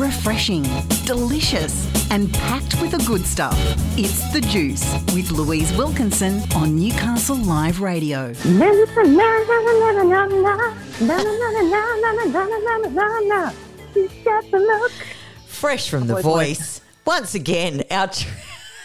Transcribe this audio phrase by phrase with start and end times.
[0.00, 0.62] refreshing,
[1.04, 3.54] delicious, and packed with the good stuff.
[3.98, 8.32] It's The Juice with Louise Wilkinson on Newcastle Live Radio.
[15.46, 16.80] Fresh from the voice.
[17.04, 18.28] Once again, our, tr-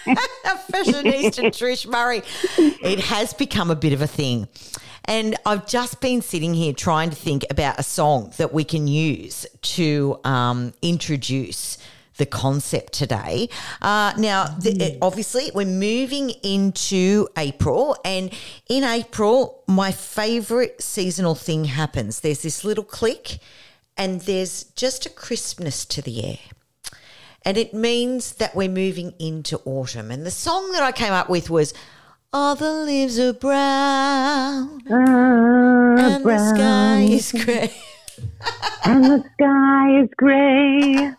[0.10, 2.24] our fashionista Trish Murray.
[2.58, 4.50] It has become a bit of a thing.
[5.08, 8.88] And I've just been sitting here trying to think about a song that we can
[8.88, 11.78] use to um, introduce
[12.18, 13.50] the concept today.
[13.82, 18.32] Uh, now, the, obviously, we're moving into April, and
[18.70, 22.22] in April, my favourite seasonal thing happens.
[22.22, 23.40] There's this little click,
[23.98, 26.40] and there's just a crispness to the air.
[27.44, 30.10] And it means that we're moving into autumn.
[30.10, 31.76] And the song that I came up with was
[32.36, 37.72] All the Leaves Are Brown, ah, and the sky is grey.
[38.84, 41.14] and the sky is grey.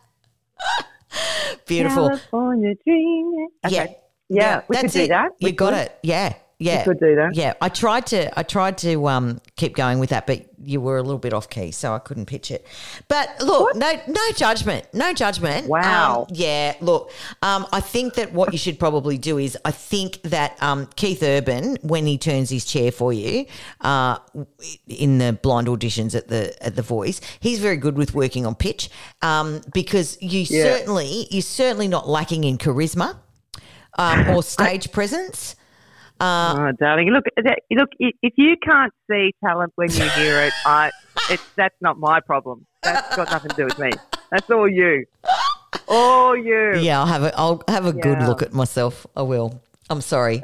[1.67, 2.09] Beautiful.
[2.09, 3.49] California dreaming.
[3.67, 3.83] Yeah.
[3.85, 3.97] Okay.
[4.29, 5.31] Yeah, we could that's do that.
[5.41, 5.79] You We got could.
[5.89, 5.99] it.
[6.03, 6.35] Yeah.
[6.59, 6.85] Yeah.
[6.85, 7.35] could do that.
[7.35, 7.53] Yeah.
[7.61, 11.03] I tried to I tried to um keep going with that, but you were a
[11.03, 12.67] little bit off key, so I couldn't pitch it.
[13.09, 14.87] But look, no no judgment.
[14.95, 15.69] No judgment.
[15.69, 16.23] Wow.
[16.23, 20.23] Um, yeah, look, um, I think that what you should probably do is I think
[20.23, 23.45] that um, Keith Urban, when he turns his chair for you,
[23.83, 24.17] uh,
[24.89, 28.55] in the blind auditions at the at the voice, he's very good with working on
[28.55, 28.89] pitch.
[29.21, 30.65] Um, because you Yeah.
[30.79, 33.19] certainly you're certainly not lacking in charisma
[33.99, 35.55] um, or stage presence.
[36.19, 37.25] Uh, oh, darling, look,
[37.71, 37.91] look.
[37.99, 40.91] If you can't see talent when you hear it, I,
[41.31, 42.67] it's that's not my problem.
[42.83, 43.91] That's got nothing to do with me.
[44.31, 45.05] That's all you.
[45.89, 46.77] All you.
[46.79, 49.07] Yeah, I'll have a I'll have a good look at myself.
[49.15, 49.61] I will.
[49.91, 50.43] I'm sorry.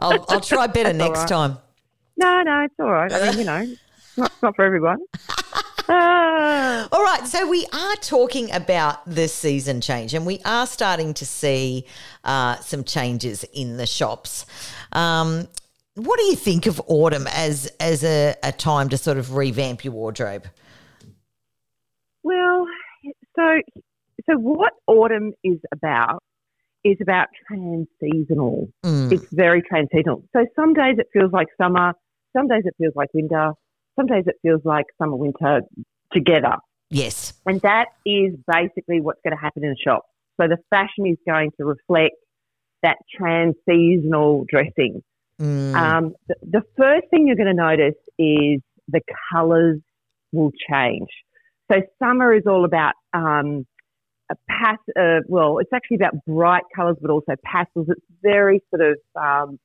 [0.00, 1.28] I'll I'll try better next right.
[1.28, 1.58] time.
[2.16, 3.12] No, no, it's all right.
[3.12, 4.98] I mean, you know, it's not, it's not for everyone.
[5.90, 11.26] All right, so we are talking about the season change, and we are starting to
[11.26, 11.84] see
[12.24, 14.46] uh, some changes in the shops.
[14.92, 15.48] Um,
[15.94, 19.84] what do you think of autumn as as a, a time to sort of revamp
[19.84, 20.46] your wardrobe?
[22.22, 22.66] Well,
[23.36, 23.60] so
[24.28, 26.22] so what autumn is about
[26.84, 28.68] is about trans-seasonal.
[28.84, 30.24] Mm, It's very trans-seasonal.
[30.32, 31.92] So some days it feels like summer,
[32.34, 33.52] some days it feels like winter,
[34.00, 35.60] some days it feels like summer winter
[36.12, 36.56] together.
[36.90, 37.34] yes.
[37.46, 40.06] And that is basically what's going to happen in the shop.
[40.40, 42.16] So the fashion is going to reflect
[42.82, 45.02] that trans-seasonal dressing.
[45.40, 49.80] Mm, Um, the, the first thing you're going to notice is the colours
[50.32, 51.08] will change.
[51.70, 53.66] So summer is all about um,
[54.30, 54.78] a pass.
[54.98, 57.86] Uh, well, it's actually about bright colours, but also pastels.
[57.90, 59.58] It's very sort of um,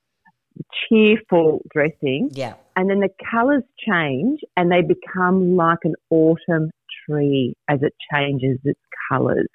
[0.88, 2.54] cheerful dressing, yeah.
[2.76, 6.72] and then the colours change and they become like an autumn
[7.06, 8.80] tree as it changes its
[9.10, 9.48] colours.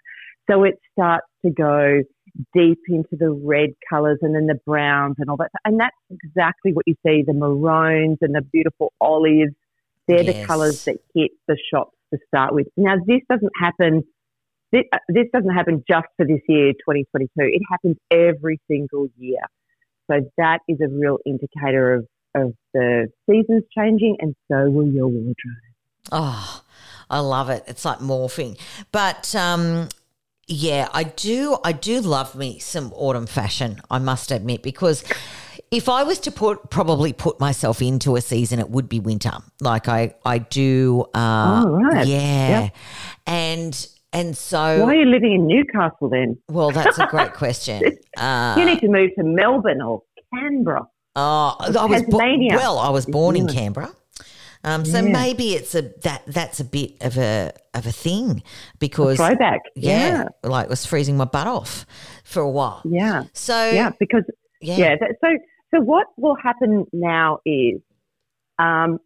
[0.50, 2.02] So it starts to go
[2.54, 5.50] deep into the red colours and then the browns and all that.
[5.64, 9.54] And that's exactly what you see the maroons and the beautiful olives.
[10.08, 12.66] They're the colours that hit the shops to start with.
[12.76, 14.02] Now, this doesn't happen.
[14.72, 17.30] This, uh, this doesn't happen just for this year, 2022.
[17.36, 19.38] It happens every single year.
[20.10, 25.06] So that is a real indicator of, of the seasons changing, and so will your
[25.08, 25.34] wardrobe.
[26.10, 26.62] Oh,
[27.08, 27.64] I love it.
[27.66, 28.58] It's like morphing.
[28.92, 29.88] But um,
[30.46, 31.58] yeah, I do.
[31.62, 33.80] I do love me some autumn fashion.
[33.90, 35.04] I must admit, because
[35.70, 39.32] if I was to put probably put myself into a season, it would be winter.
[39.60, 41.04] Like I, I do.
[41.14, 42.06] Uh, Oh, right.
[42.06, 42.76] Yeah, Yep.
[43.26, 46.36] and and so Why are you living in Newcastle then?
[46.48, 47.82] well, that's a great question.
[48.16, 50.02] Uh, you need to move to Melbourne or
[50.34, 50.86] Canberra.
[51.16, 52.78] Oh, I was bo- well.
[52.78, 53.90] I was born in Canberra,
[54.62, 55.10] um, so Yeah.
[55.12, 58.42] maybe it's a that that's a bit of a of a thing
[58.78, 59.60] because Throwback.
[59.74, 61.84] yeah, like it was freezing my butt off
[62.24, 62.80] for a while.
[62.84, 63.24] Yeah.
[63.32, 63.90] So Yeah.
[63.98, 64.24] Because
[64.60, 64.96] yeah, yeah.
[65.00, 65.28] that, so
[65.74, 67.80] so what will happen now is
[68.58, 68.98] um,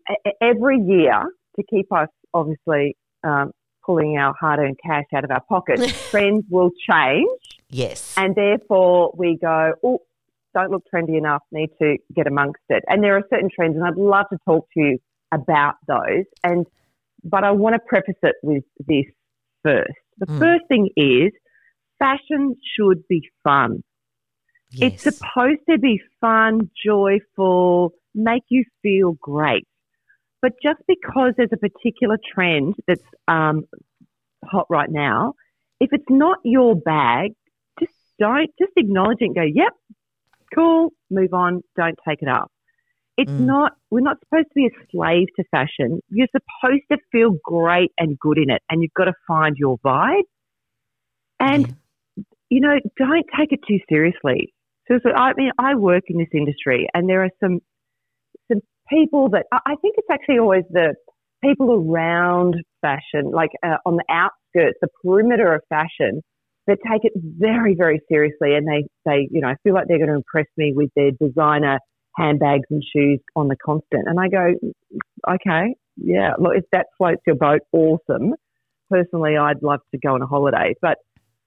[0.43, 1.23] every year
[1.57, 3.53] to keep us obviously um,
[3.85, 7.29] pulling our hard-earned cash out of our pockets, trends will change,
[7.71, 10.01] yes, and therefore we go, oh,
[10.55, 12.85] don't look trendy enough, need to get amongst it.
[12.89, 14.99] And there are certain trends, and I'd love to talk to you
[15.33, 16.25] about those.
[16.43, 16.67] And
[17.25, 19.07] but I want to preface it with this
[19.63, 19.93] first.
[20.19, 20.39] The Mm.
[20.39, 21.33] first thing is
[21.99, 23.83] fashion should be fun.
[24.71, 25.07] yes.
[25.07, 29.67] It's supposed to be fun, joyful, make you feel great.
[30.45, 33.65] But just because there's a particular trend that's um,
[34.45, 35.33] hot right now,
[35.81, 37.31] if it's not your bag,
[37.81, 39.73] just don't, just acknowledge it and go, yep,
[40.55, 42.53] cool, move on, don't take it up.
[43.17, 43.47] It's Mm.
[43.47, 46.01] not, we're not supposed to be a slave to fashion.
[46.11, 49.79] You're supposed to feel great and good in it, and you've got to find your
[49.79, 50.25] vibe.
[51.41, 51.65] And,
[52.51, 54.53] you know, don't take it too seriously.
[54.89, 57.61] So, so, I mean, I work in this industry and there are some
[58.89, 60.95] people that I think it's actually always the
[61.43, 66.23] people around fashion, like uh, on the outskirts, the perimeter of fashion,
[66.67, 69.99] that take it very, very seriously, and they, they, you know, I feel like they're
[69.99, 71.79] going to impress me with their designer
[72.17, 74.07] handbags and shoes on the constant.
[74.07, 74.55] And I go,
[75.29, 78.35] okay, yeah, look, if that floats your boat, awesome.
[78.91, 80.99] Personally, I'd love to go on a holiday, but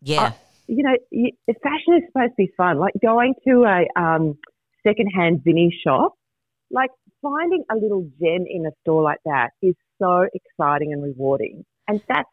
[0.01, 0.33] Yeah.
[0.68, 1.31] you know, you,
[1.63, 2.78] fashion is supposed to be fun.
[2.78, 4.38] Like going to a um,
[4.86, 6.13] secondhand Vinnie shop,
[6.69, 6.90] like
[7.22, 11.64] finding a little gem in a store like that is so exciting and rewarding.
[11.88, 12.30] And that's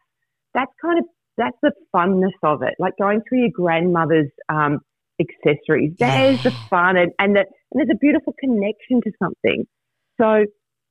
[0.53, 1.05] that's kind of
[1.37, 2.75] that's the funness of it.
[2.79, 4.79] Like going through your grandmother's um,
[5.19, 5.93] accessories.
[5.99, 9.65] There's the fun and and, the, and there's a beautiful connection to something.
[10.19, 10.45] So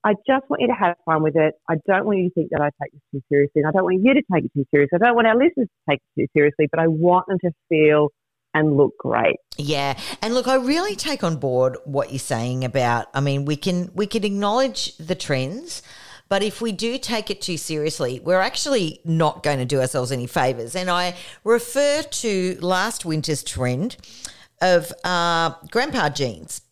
[0.05, 1.55] I just want you to have fun with it.
[1.69, 3.63] I don't want you to think that I take this too seriously.
[3.63, 4.99] And I don't want you to take it too seriously.
[5.01, 7.51] I don't want our listeners to take it too seriously, but I want them to
[7.71, 8.11] feel
[8.55, 9.37] and look great.
[9.57, 9.99] Yeah.
[10.23, 13.91] And look, I really take on board what you're saying about I mean, we can
[13.95, 15.83] we can acknowledge the trends,
[16.29, 20.11] but if we do take it too seriously, we're actually not going to do ourselves
[20.11, 20.75] any favors.
[20.75, 23.97] And I refer to last winter's trend
[24.61, 26.63] of uh, grandpa jeans.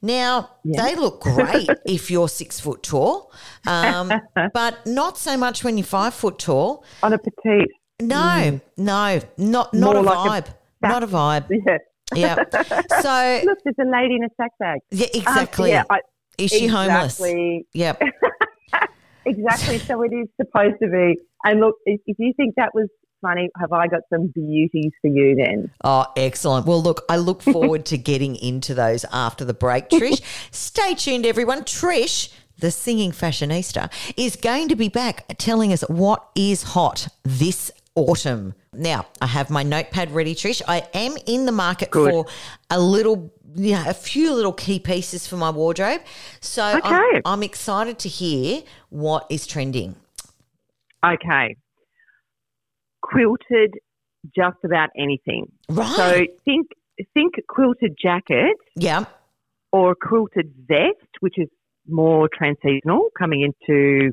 [0.00, 3.32] Now, they look great if you're six foot tall,
[3.66, 4.12] um,
[4.52, 6.84] but not so much when you're five foot tall.
[7.02, 7.70] On a petite.
[8.02, 9.80] No, no, not not Mm.
[9.80, 10.54] More a like vibe.
[10.88, 11.46] Not a vibe.
[12.14, 12.36] Yeah.
[12.36, 12.36] Yeah.
[13.00, 14.80] So Look, there's a lady in a sack bag.
[14.90, 15.70] yeah, Um, exactly.
[15.70, 16.00] yeah, I,
[16.38, 17.18] Is she homeless?
[17.18, 18.02] exactly, Yep.
[19.26, 19.78] Exactly.
[19.78, 21.16] so it is supposed to be.
[21.44, 22.88] And look, if, if you think that was
[23.22, 25.70] funny, have I got some beauties for you then?
[25.82, 26.66] Oh, excellent.
[26.66, 30.20] Well, look, I look forward to getting into those after the break, Trish.
[30.50, 31.62] Stay tuned, everyone.
[31.62, 37.70] Trish, the singing fashionista, is going to be back telling us what is hot this
[37.96, 38.54] autumn.
[38.72, 40.62] Now, I have my notepad ready, Trish.
[40.66, 42.10] I am in the market Good.
[42.10, 42.26] for
[42.70, 46.00] a little, you know, a few little key pieces for my wardrobe.
[46.40, 49.96] So I'm, I'm excited to hear what is trending.
[51.04, 51.56] Okay.
[53.02, 53.74] Quilted
[54.34, 55.46] just about anything.
[55.68, 55.96] Right.
[55.96, 56.68] So think
[57.12, 59.04] think quilted jacket yeah.
[59.72, 61.48] or quilted vest, which is
[61.86, 64.12] more transeasonal coming into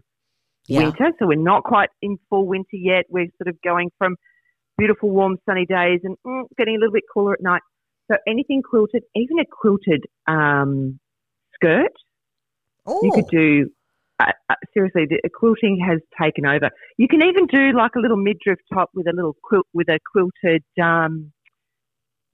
[0.71, 0.83] Yeah.
[0.83, 1.11] winter.
[1.19, 3.05] So we're not quite in full winter yet.
[3.09, 4.15] We're sort of going from
[4.77, 7.61] beautiful, warm, sunny days and mm, getting a little bit cooler at night.
[8.09, 10.99] So anything quilted, even a quilted um,
[11.55, 11.91] skirt,
[12.85, 13.69] Oh, you could do.
[14.19, 16.69] Uh, uh, seriously, the quilting has taken over.
[16.97, 19.99] You can even do like a little midriff top with a little quilt with a
[20.11, 21.31] quilted um,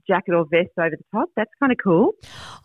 [0.08, 1.30] jacket or vest over the top.
[1.36, 2.12] That's kind of cool.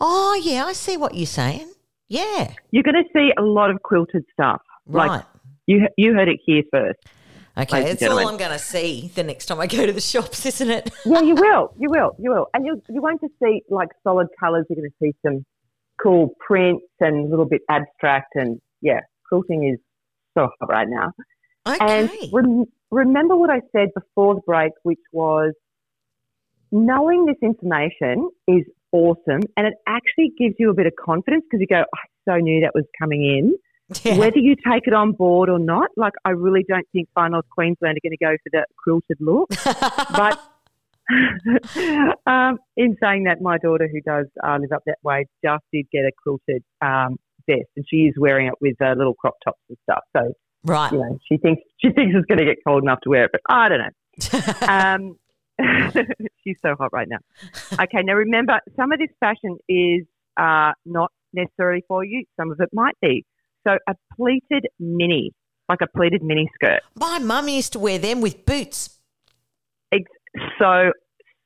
[0.00, 0.64] oh, yeah.
[0.66, 1.70] I see what you're saying.
[2.08, 2.52] Yeah.
[2.70, 4.60] You're going to see a lot of quilted stuff.
[4.86, 5.08] Right.
[5.08, 5.24] Like
[5.66, 6.98] you, you heard it here first.
[7.56, 8.18] Okay, and that's all.
[8.26, 10.90] I'm going to see the next time I go to the shops, isn't it?
[11.04, 11.74] Yeah, you will.
[11.78, 12.16] You will.
[12.18, 12.46] You will.
[12.54, 14.64] And you you won't just see like solid colours.
[14.70, 15.44] You're going to see some
[16.02, 18.28] cool prints and a little bit abstract.
[18.34, 19.78] And yeah, quilting is
[20.36, 21.12] so hot right now.
[21.80, 22.30] And Okay.
[22.32, 25.52] rem- remember what I said before the break, which was
[26.70, 31.60] knowing this information is awesome, and it actually gives you a bit of confidence because
[31.60, 33.56] you go, oh, "I so knew that was coming in."
[34.04, 34.18] Yeah.
[34.18, 37.48] Whether you take it on board or not, like I really don't think Far North
[37.50, 39.48] Queensland are going to go for the quilted look.
[40.16, 40.40] but
[42.26, 45.86] um, in saying that, my daughter, who does uh, live up that way, just did
[45.92, 49.60] get a quilted um, vest, and she is wearing it with uh, little crop tops
[49.68, 50.02] and stuff.
[50.16, 50.32] So
[50.64, 50.92] right.
[50.92, 53.30] you know, she thinks she thinks it's going to get cold enough to wear it,
[53.32, 53.88] but I don't know.
[54.68, 55.16] Um,
[56.44, 57.18] she's so hot right now.
[57.72, 60.06] Okay, now remember, some of this fashion is
[60.36, 62.24] uh, not necessarily for you.
[62.38, 63.24] Some of it might be.
[63.66, 65.32] So a pleated mini,
[65.68, 66.80] like a pleated mini skirt.
[66.94, 68.98] My mum used to wear them with boots.
[69.90, 70.10] It's
[70.58, 70.92] so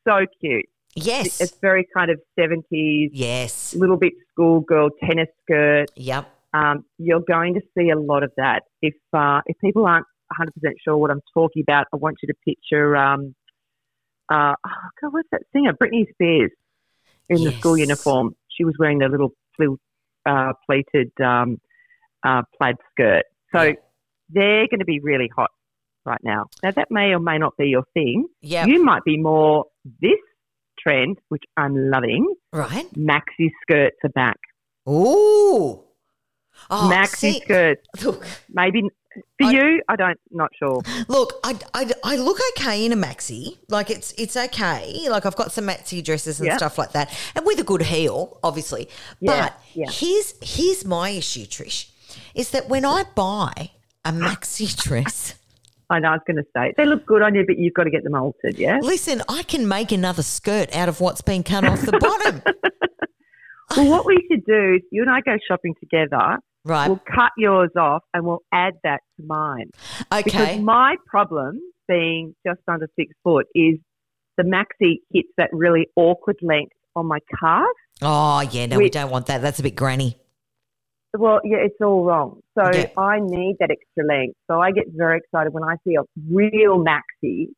[0.07, 0.67] so cute.
[0.95, 1.41] Yes.
[1.41, 3.75] It's very kind of seventies, yes.
[3.75, 5.87] little bit schoolgirl tennis skirt.
[5.97, 6.31] Yep.
[6.55, 8.63] Um, you're going to see a lot of that.
[8.81, 12.29] If uh, if people aren't 100 percent sure what I'm talking about, I want you
[12.29, 12.97] to picture.
[12.97, 13.35] Um,
[14.33, 15.73] uh, oh God, what's that singer?
[15.75, 16.51] Britney Spears
[17.29, 18.35] in the school uniform.
[18.49, 19.35] She was wearing the little
[20.27, 21.59] uh, pleated um,
[22.27, 23.25] uh, plaid skirt.
[23.55, 23.75] So Yeah.
[24.31, 25.51] they're going to be really hot
[26.05, 26.47] right now.
[26.63, 28.27] Now that may or may not be your thing.
[28.43, 28.69] Yep.
[28.69, 29.65] You might be more
[30.01, 30.19] this
[30.79, 32.35] trend, which I'm loving.
[32.53, 32.87] right.
[32.95, 34.39] Maxi skirts are back.
[34.89, 35.83] Ooh.
[36.71, 37.83] Oh, Maxi see, skirts.
[38.05, 38.83] Look, Maybe
[39.39, 40.81] for I- you, I don't, not sure.
[41.09, 43.59] look, I, I, I look okay in a maxi.
[43.69, 45.07] Like it's it's okay.
[45.09, 46.57] Like I've got some maxi dresses and Yeah.
[46.57, 48.89] stuff like that, and with a good heel, obviously.
[49.21, 49.91] Yeah, But yeah.
[49.91, 51.91] here's here's my issue, Trish,
[52.35, 53.71] is that when I buy
[54.05, 55.35] a maxi dress,
[55.89, 57.85] I know I was going to say they look good on you, but you've got
[57.85, 58.57] to get them altered.
[58.59, 58.79] Yeah.
[58.83, 62.43] Listen, I can make another skirt out of what's been cut off the bottom.
[63.77, 66.39] Well, what we should do is you and I go shopping together.
[66.65, 66.89] Right.
[66.89, 69.71] We'll cut yours off and we'll add that to mine.
[70.13, 70.23] Okay.
[70.25, 73.79] Because my problem, being just under six foot, is
[74.37, 77.67] the maxi hits that really awkward length on my calf.
[78.03, 79.43] Oh, yeah, no, we We- don't want that.
[79.43, 80.17] That's a bit granny.
[81.15, 82.41] Well, yeah, it's all wrong.
[82.59, 82.89] So Yeah.
[82.97, 84.37] I need that extra length.
[84.49, 87.49] So I get very excited when I see a real maxi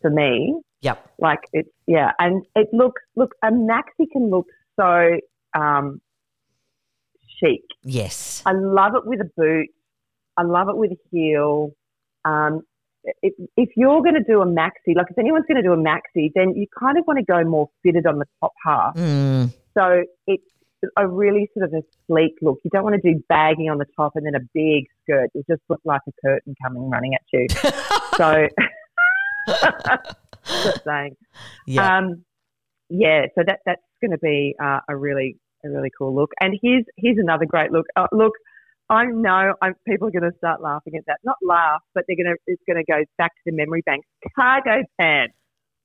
[0.00, 0.60] for me.
[0.80, 1.10] Yep.
[1.18, 4.46] Like it's yeah, and it looks look a maxi can look
[4.78, 5.18] so
[5.54, 6.00] um,
[7.38, 7.62] chic.
[7.84, 8.42] Yes.
[8.46, 9.68] I love it with a boot.
[10.36, 11.72] I love it with a heel.
[12.24, 12.62] Um,
[13.22, 15.76] if, if you're going to do a maxi, like if anyone's going to do a
[15.76, 18.94] maxi, then you kind of want to go more fitted on the top half.
[18.94, 19.52] Mm.
[19.76, 20.44] So it's
[20.96, 22.58] a really sort of a sleek look.
[22.64, 25.30] You don't want to do baggy on the top and then a big skirt.
[25.34, 27.46] It just looks like a curtain coming running at you.
[28.16, 28.48] so,
[30.46, 31.16] just saying.
[31.66, 31.98] Yeah.
[31.98, 32.24] Um,
[32.88, 36.30] yeah, so that that's going to be uh, a really a really cool look.
[36.40, 37.86] And here's here's another great look.
[37.96, 38.32] Uh, look,
[38.90, 41.18] I know I'm, people are going to start laughing at that.
[41.24, 44.04] Not laugh, but they're going to it's going to go back to the memory bank.
[44.36, 45.34] Cargo pants.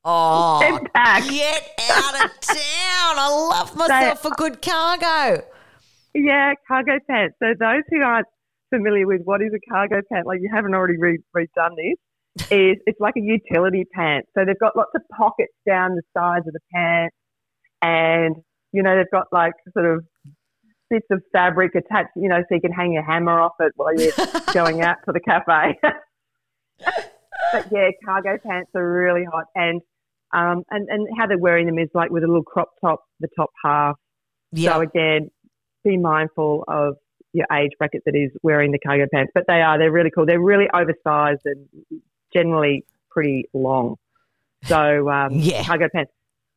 [0.08, 3.16] Oh, get out of town.
[3.20, 5.44] I love myself a good cargo.
[6.14, 7.36] Yeah, cargo pants.
[7.42, 8.28] So those who aren't
[8.74, 12.78] familiar with what is a cargo pant, like you haven't already re- redone this, is
[12.86, 14.26] it's like a utility pant.
[14.36, 17.16] So they've got lots of pockets down the sides of the pants,
[17.82, 18.36] and
[18.72, 20.06] you know they've got like sort of
[20.90, 23.94] bits of fabric attached, you know, so you can hang your hammer off it while
[24.00, 24.14] you're
[24.54, 25.78] going out to the cafe.
[27.52, 29.82] but yeah, cargo pants are really hot, and
[30.34, 33.28] um, and and how they're wearing them is like with a little crop top, the
[33.36, 33.96] top half.
[34.52, 34.74] Yeah.
[34.76, 35.30] So again,
[35.84, 36.96] be mindful of
[37.34, 39.32] your age bracket that is wearing the cargo pants.
[39.36, 40.26] But they are, they're really cool.
[40.26, 41.68] They're really oversized and
[42.34, 43.98] generally pretty long.
[44.66, 45.64] So um, Yeah.
[45.64, 46.12] cargo pants.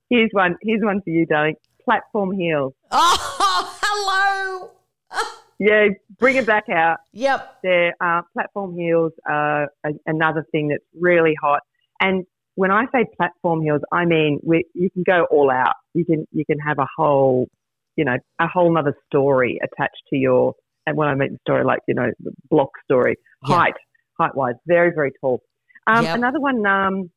[0.08, 0.56] Here's one.
[0.62, 1.56] Here's one for you, darling.
[1.84, 2.72] Platform heels.
[2.90, 4.70] oh, hello.
[5.62, 7.00] Yeah, bring it back out.
[7.12, 7.58] Yep.
[7.62, 11.60] They're uh, platform heels are a, another thing that's really hot.
[12.00, 12.24] And
[12.56, 15.74] when I say platform heels, I mean we, you can go all out.
[15.94, 17.48] You can you can have a whole,
[17.96, 20.54] you know, a whole other story attached to your.
[20.86, 23.16] And when I mean story, like you know, the block story,
[23.46, 23.56] Yeah.
[23.56, 23.74] height,
[24.18, 25.42] height wise, very very tall.
[25.86, 26.16] Um, Yep.
[26.16, 27.10] Another one um,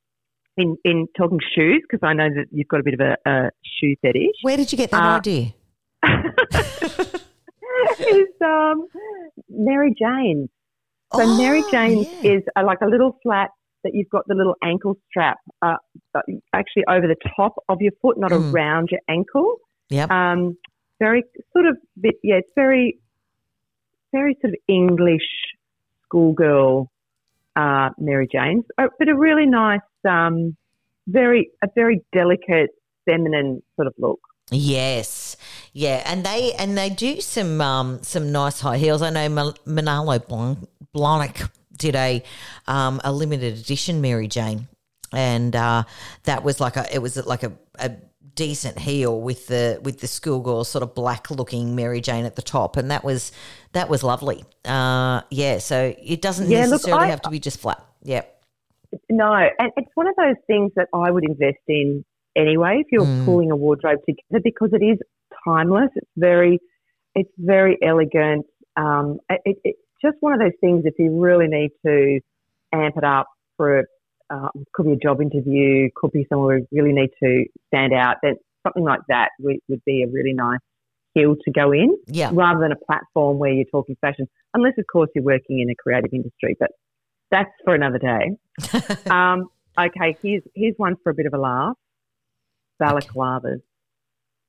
[0.58, 3.50] in in talking shoes because I know that you've got a bit of a, a
[3.80, 4.36] shoe fetish.
[4.44, 5.54] Where did you get that Uh, idea?
[8.00, 8.88] is um,
[9.50, 10.50] Mary Jane.
[11.16, 12.32] So Mary Oh, Jane yeah.
[12.38, 13.50] is a, like a little flat
[13.84, 15.76] that you've got the little ankle strap uh,
[16.16, 16.22] uh,
[16.54, 18.54] actually over the top of your foot, not Mm.
[18.54, 19.58] around your ankle.
[19.90, 20.10] Yep.
[20.10, 20.58] Um,
[21.00, 22.98] very sort of bit, yeah, it's very,
[24.12, 25.28] very sort of English
[26.04, 26.90] schoolgirl
[27.56, 30.56] uh, Mary Jane, uh, but a really nice, um,
[31.08, 32.72] very a very delicate,
[33.06, 34.20] feminine sort of look.
[34.52, 35.36] Yes,
[35.74, 39.02] yeah, and they and they do some um, some nice high heels.
[39.02, 41.50] I know Manolo Blanc, Blahnik
[41.84, 42.24] did a
[42.68, 44.68] um, a limited edition Mary Jane,
[45.12, 45.84] and uh,
[46.24, 47.92] that was like a it was like a, a
[48.36, 52.42] decent heel with the with the schoolgirl sort of black looking Mary Jane at the
[52.42, 53.32] top, and that was
[53.74, 54.44] that was lovely.
[54.66, 57.84] Uh, yeah, so it doesn't Yeah, look, necessarily I- have to be just flat.
[58.02, 58.24] Yeah,
[59.10, 62.04] No, and it's one of those things that I would invest in
[62.36, 63.26] anyway if you're Mm.
[63.26, 64.98] pulling a wardrobe together because it is
[65.46, 65.90] timeless.
[65.96, 66.60] It's very,
[67.16, 68.46] it's very elegant.
[68.76, 72.20] Um, it, it's just one of those things if you really need to
[72.74, 73.84] amp it up for a,
[74.30, 77.94] uh, could be a job interview, could be somewhere where you really need to stand
[77.94, 78.18] out.
[78.24, 80.60] Then something like that would, would be a really nice
[81.14, 82.32] heel to go in yeah.
[82.34, 85.76] rather than a platform where you're talking fashion, unless of course you're working in a
[85.76, 86.56] creative industry.
[86.60, 86.72] But
[87.32, 88.32] that's for another day.
[89.10, 89.48] um,
[89.80, 91.76] okay, here's here's one for a bit of a laugh.
[92.82, 93.62] Balaclavas.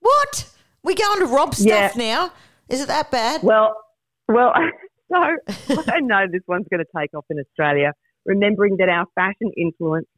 [0.01, 0.51] What?
[0.83, 2.03] We're going to rob stuff Yeah.
[2.03, 2.33] now?
[2.69, 3.43] Is it that bad?
[3.43, 3.75] Well,
[4.29, 4.53] well,
[5.13, 7.93] so I don't know this one's going to take off in Australia.
[8.27, 10.09] Remembering that our fashion influences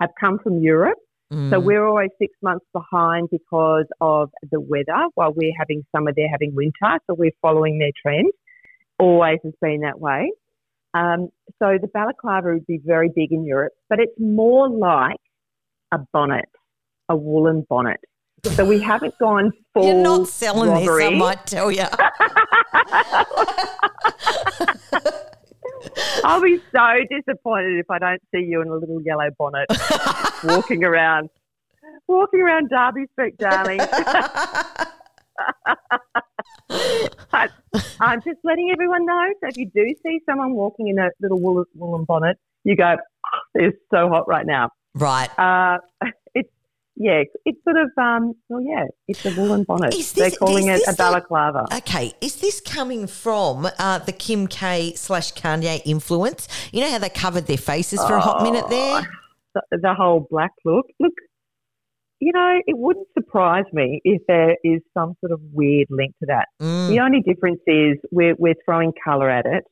[0.00, 0.98] have come from Europe,
[1.30, 1.64] so Mm.
[1.64, 5.08] we're always six months behind because of the weather.
[5.14, 8.30] While we're having summer, they're having winter, so we're following their trend.
[9.00, 10.30] Always has been that way.
[10.94, 11.28] Um,
[11.58, 15.18] so the balaclava would be very big in Europe, but it's more like
[15.90, 16.48] a bonnet,
[17.08, 18.00] a woolen bonnet.
[18.44, 19.86] So we haven't gone full.
[19.86, 21.04] You're not selling robbery.
[21.04, 21.84] this, I might tell you.
[26.24, 29.66] I'll be so disappointed if I don't see you in a little yellow bonnet
[30.44, 31.30] walking around,
[32.08, 33.78] walking around Derby Street, darling.
[37.30, 37.50] but
[38.00, 39.26] I'm just letting everyone know.
[39.40, 42.96] So if you do see someone walking in a little woolen, woolen bonnet, you go,
[42.96, 44.70] oh, it's so hot right now.
[44.94, 45.30] Right.
[45.38, 45.78] Uh,
[46.34, 46.50] it's
[46.96, 49.94] yeah, it's sort of um, well, yeah, it's a woolen bonnet.
[49.94, 51.66] Is They're calling it a this the- balaclava.
[51.76, 56.48] Okay, is this coming from uh, the Kim K slash Kanye influence?
[56.72, 59.02] You know how they covered their faces for a hot minute there?
[59.54, 60.86] the, the whole black look.
[61.00, 61.12] Look,
[62.18, 66.26] you know, it wouldn't surprise me if there is some sort of weird link to
[66.26, 66.48] that.
[66.62, 69.64] Mm, The only difference is we're, we're throwing colour at it.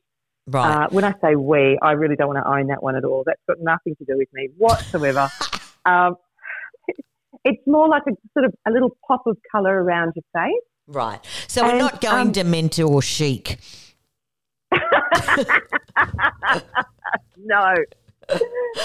[0.47, 0.83] right.
[0.85, 3.23] Uh, when I say we, I really don't want to own that one at all.
[3.25, 5.27] That's got nothing to do with me whatsoever.
[5.85, 6.15] um,
[7.45, 10.63] it's more like a sort of a little pop of colour around your face.
[10.87, 11.19] right.
[11.47, 13.59] So we're not going um, Dementor or chic.
[17.37, 17.75] No,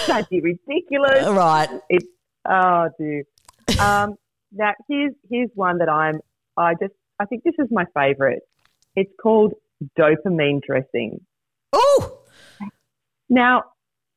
[0.07, 1.27] that'd be ridiculous.
[1.27, 1.69] Right.
[1.89, 2.07] It's
[2.49, 3.25] oh, dude.
[3.81, 4.17] Um,
[4.53, 6.21] now here's here's one that I'm.
[6.57, 8.41] I just I think this is my favourite.
[8.97, 9.55] It's called
[9.99, 11.21] dopamine dressing.
[11.73, 12.19] Oh,
[13.29, 13.63] Now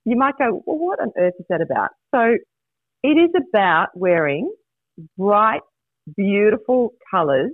[0.05, 1.91] you might go, well, what on earth is that about?
[2.13, 2.35] So
[3.03, 4.51] it is about wearing
[5.17, 5.61] bright,
[6.15, 7.51] beautiful colours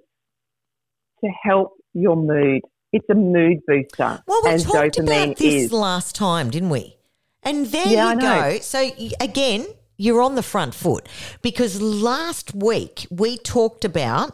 [1.23, 2.61] to help your mood.
[2.91, 5.71] It's a mood booster, well, we and talked about this is.
[5.71, 6.97] last time, didn't we?
[7.43, 8.57] And there Yeah, you go.
[8.59, 8.89] So
[9.19, 11.07] again, you're on the front foot
[11.41, 14.33] because last week we talked about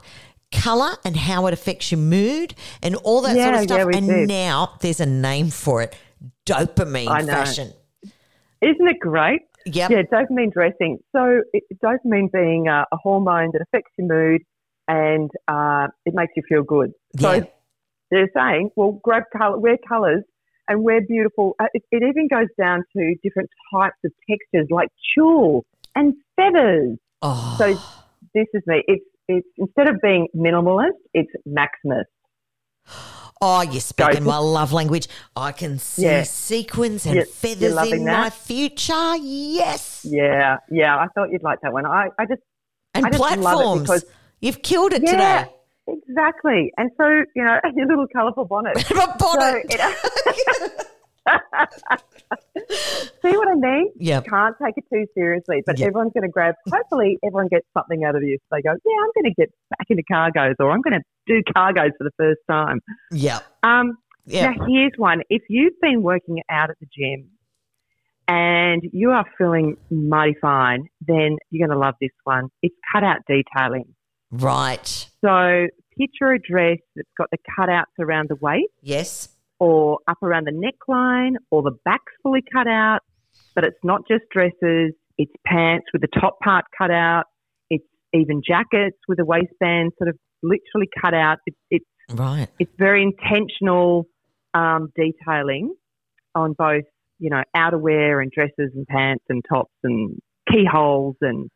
[0.54, 3.78] color and how it affects your mood and all that sort of stuff.
[3.92, 4.28] yeah, and did.
[4.30, 5.96] now there's a name for it
[6.46, 7.74] dopamine fashion.
[8.62, 9.42] Isn't it great?
[9.66, 9.90] Yep.
[9.90, 11.00] Yeah, dopamine dressing.
[11.16, 14.42] So, it, dopamine being a, a hormone that affects your mood
[14.88, 16.92] and uh, it makes you feel good.
[17.20, 17.44] So, Yeah.
[18.12, 20.24] they're saying, well, grab color, wear colors
[20.68, 21.56] and wear beautiful.
[21.60, 26.98] Uh, it, it even goes down to different types of textures like tulle and feathers.
[27.24, 27.74] Oh, So,
[28.34, 28.84] this is me.
[28.88, 32.04] It's it's instead of being minimalist, it's maximalist.
[33.42, 34.30] oh, you're speaking Go.
[34.30, 35.08] my love language.
[35.36, 36.24] I can see Yeah.
[36.24, 38.20] sequins and you're feathers in that?
[38.24, 39.16] my future.
[39.22, 40.06] Yes.
[40.10, 40.98] Yeah, yeah.
[40.98, 41.86] I thought you'd like that one.
[41.86, 42.42] I, I just
[42.94, 43.82] And I just love it platforms.
[43.82, 44.06] because-
[44.42, 45.52] You've killed it yeah, today.
[46.08, 46.72] exactly.
[46.78, 48.76] And so you know, your little colourful bonnet.
[48.96, 49.72] My bonnet.
[49.72, 50.88] So it-
[53.22, 53.92] See what I mean?
[53.98, 55.88] You can't take it too seriously, but Yep.
[55.88, 56.56] everyone's going to grab.
[56.72, 58.40] Hopefully, everyone gets something out of this.
[58.52, 61.42] They go, "Yeah, I'm going to get back into cargos, or I'm going to do
[61.56, 63.40] cargos for the first time." Yeah.
[63.64, 63.98] Um.
[64.28, 67.30] Now, here's one: if you've been working out at the gym
[68.28, 72.50] and you are feeling mighty fine, then you're going to love this one.
[72.64, 73.94] It's cutout detailing.
[74.32, 75.08] Right.
[75.24, 78.66] So, picture a dress that's got the cutouts around the waist.
[78.82, 79.30] Yes.
[79.60, 83.00] Or up around the neckline or the back's fully cut out.
[83.54, 87.26] But it's not just dresses, it's pants with the top part cut out,
[87.70, 91.38] it's even jackets with the waistband sort of literally cut out.
[91.46, 92.48] It's, it's, Right.
[92.60, 94.06] it's very intentional
[94.54, 95.74] um, detailing
[96.36, 96.84] on both,
[97.20, 100.20] you know, outerwear and dresses and pants and tops and
[100.52, 101.50] keyholes and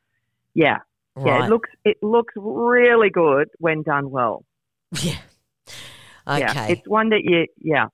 [0.54, 0.78] yeah.
[1.22, 4.46] Yeah, it looks it looks really good when done well.
[5.04, 5.18] Yeah.
[6.30, 6.40] Okay.
[6.42, 7.86] Yeah, it's one that you yeah.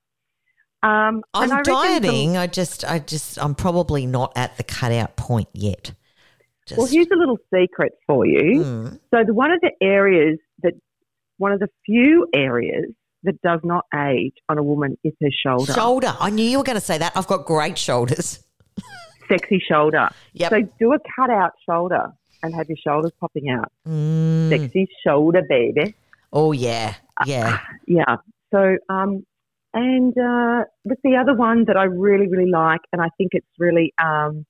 [0.84, 2.38] Um, and I I'm reckon some- dieting.
[2.38, 5.94] I just, I just, I'm probably not at the cutout point yet.
[6.68, 8.62] Just, Well, here's a little secret for you.
[8.62, 9.00] Mm.
[9.12, 10.74] So, the one of the areas that,
[11.38, 12.86] one of the few areas
[13.24, 15.74] that does not age on a woman is her shoulder.
[15.74, 16.16] shoulder.
[16.20, 17.14] I knew you were going to say that.
[17.16, 18.44] I've got great shoulders.
[19.28, 20.10] Sexy shoulder.
[20.34, 20.52] Yep.
[20.52, 23.72] So, do a cutout shoulder and have your shoulders popping out.
[23.88, 24.50] Mm.
[24.50, 25.96] Sexy shoulder, baby.
[26.32, 26.96] Oh yeah,
[27.26, 27.60] yeah.
[27.88, 28.18] Yeah.
[28.54, 29.26] So, um,
[29.74, 33.48] and uh, but the other one that I really, really like, and I think it's
[33.60, 34.46] really um,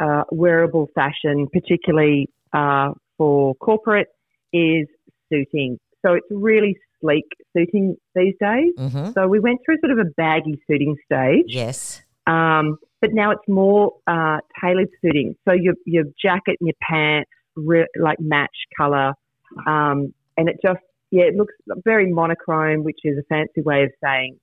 [0.00, 4.08] uh, wearable fashion, particularly uh, for corporate,
[4.52, 4.86] is
[5.32, 5.78] suiting.
[6.04, 7.24] So it's really sleek
[7.56, 8.72] suiting these days.
[8.78, 12.02] hmm So we went through sort of a baggy suiting stage, Yes.
[12.26, 15.34] um, but now it's more uh, tailored suiting.
[15.48, 19.14] So your your jacket and your pants re- like match color,
[19.66, 20.80] um, and it just
[21.12, 24.40] yeah, it looks very monochrome, which is a fancy way of saying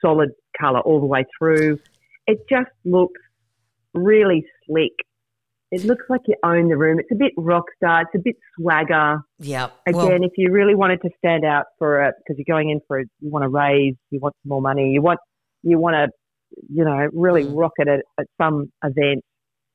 [0.00, 0.28] solid
[0.60, 1.80] color all the way through.
[2.26, 3.20] It just looks
[3.94, 4.92] really slick.
[5.72, 7.00] It looks like you own the room.
[7.00, 8.02] It's a bit rock star.
[8.02, 9.20] It's a bit swagger.
[9.38, 9.70] Yeah.
[9.86, 12.80] Again, Well, if you really wanted to stand out for it, because you're going in
[12.86, 15.18] for, a, you want to raise, you want some more money, you want,
[15.62, 16.08] you want to,
[16.68, 17.56] you know, really Mm.
[17.56, 19.24] rock it at, at some event,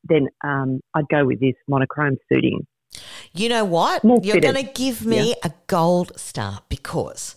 [0.03, 2.65] then um, I'd go with this monochrome suiting.
[3.34, 4.04] You know what?
[4.04, 7.36] More You're going to give me a gold star because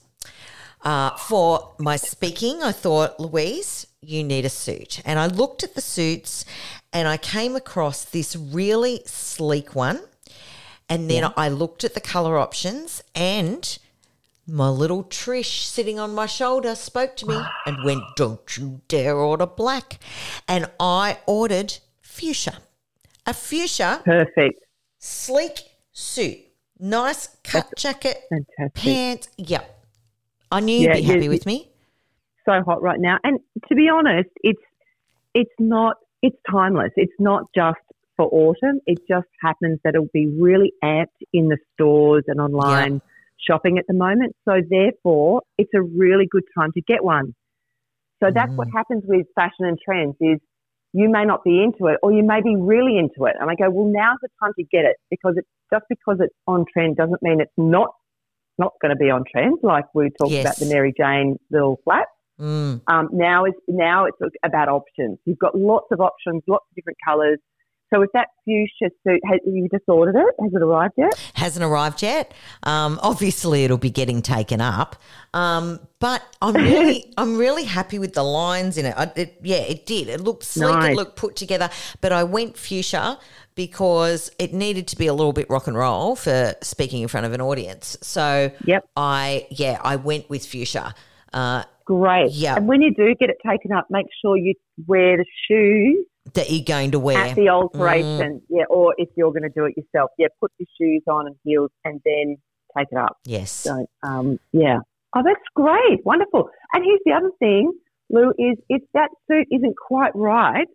[0.83, 5.01] uh, for my speaking, I thought, Louise, you need a suit.
[5.05, 6.45] And I looked at the suits
[6.93, 10.01] and I came across this really sleek one.
[10.89, 13.79] And then I looked at the color options and
[14.47, 19.17] my little Trish sitting on my shoulder spoke to me and went, Don't you dare
[19.17, 19.99] order black.
[20.47, 22.59] And I ordered fuchsia.
[23.27, 24.61] A fuchsia Perfect.
[24.99, 25.61] sleek
[25.95, 26.39] suit,
[26.79, 28.75] nice cut jacket, Fantastic.
[28.75, 29.29] pants.
[29.39, 29.71] Yep.
[30.53, 31.71] I knew Yeah, you'd be happy with me.
[32.45, 33.17] so hot right now.
[33.25, 34.61] And to be honest, it's
[35.33, 36.93] it's not it's timeless.
[36.97, 37.79] It's not just
[38.17, 38.81] for autumn.
[38.87, 43.01] It just happens that it'll be really amped in the stores and online
[43.39, 44.37] shopping at the moment.
[44.45, 47.35] So therefore, it's a really good time to get one.
[48.23, 48.73] So that's what mm.
[48.75, 50.39] happens with fashion and trends is
[50.95, 53.35] you may not be into it or you may be really into it.
[53.41, 56.35] And I go, well, now's the time to get it because it's just because it's
[56.47, 57.91] on trend doesn't mean it's not
[58.57, 59.59] not going to be on trend.
[59.65, 60.45] Like we talked Yes.
[60.45, 62.07] about the Mary Jane little flat.
[62.41, 62.81] Mm.
[62.87, 65.19] Um, now it's now it's about options.
[65.25, 67.39] You've got lots of options, lots of different colours.
[67.93, 70.35] So if that fuchsia suit, has, you just ordered it?
[70.41, 71.24] Has it arrived yet?
[71.35, 72.33] Hasn't arrived yet.
[72.63, 74.97] Um, obviously, it'll be getting taken up.
[75.35, 78.95] Um, but I'm really, I'm really happy with the lines in it.
[78.97, 80.09] I, it yeah, it did.
[80.09, 80.93] It looked sleek.
[80.93, 81.71] It looked put together.
[82.01, 83.19] But I went fuchsia
[83.57, 87.27] because it needed to be a little bit rock and roll for speaking in front
[87.27, 87.97] of an audience.
[88.01, 88.89] So Yep.
[88.97, 90.95] I yeah, I went with fuchsia.
[91.33, 92.31] Uh, Great.
[92.33, 92.57] Yeah.
[92.57, 94.55] And when you do get it taken up, make sure you
[94.87, 97.19] wear the shoes that you're going to wear.
[97.19, 98.41] at the alteration.
[98.49, 98.65] Yeah.
[98.71, 101.71] Or if you're going to do it yourself, yeah, put your shoes on and heels
[101.85, 102.37] and then
[102.77, 103.19] take it up.
[103.25, 103.51] yes.
[103.53, 104.79] So, um, yeah.
[105.17, 106.05] Oh, that's great.
[106.05, 106.49] Wonderful.
[106.73, 107.73] And here's the other thing,
[108.11, 110.67] Lou, is if that suit isn't quite right,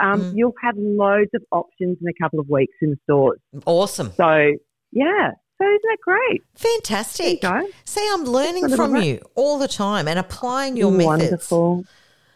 [0.00, 0.32] um, Mm.
[0.34, 3.38] you'll have loads of options in a couple of weeks in the stores.
[3.64, 4.12] Awesome.
[4.16, 4.52] So,
[4.92, 5.30] yeah.
[5.58, 6.42] So isn't that great?
[6.56, 7.40] Fantastic.
[7.40, 7.72] There you go.
[7.86, 11.06] See, I'm learning Just a little from you all the time and applying your methods.
[11.30, 11.84] Wonderful.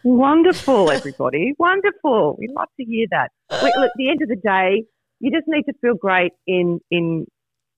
[0.03, 1.53] Wonderful, everybody.
[1.57, 2.35] Wonderful.
[2.39, 3.29] We love to hear that.
[3.49, 4.83] Well, look, at the end of the day,
[5.19, 7.25] you just need to feel great in in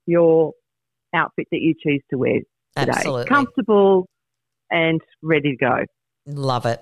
[0.05, 0.53] your
[1.13, 2.39] outfit that you choose to wear
[2.77, 2.91] today.
[2.91, 3.25] Absolutely.
[3.25, 4.07] Comfortable
[4.69, 5.85] and ready to go.
[6.25, 6.81] Love it.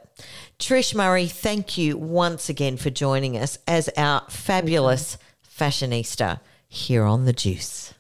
[0.60, 7.26] Trish Murray, thank you once again for joining us as our fabulous fashionista here on
[7.26, 7.94] The Juice.